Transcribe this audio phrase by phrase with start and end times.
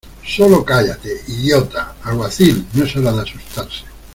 [0.27, 1.93] ¡Sólo cállate, idiota!
[2.01, 3.83] Alguacil, no es hora de asustarse.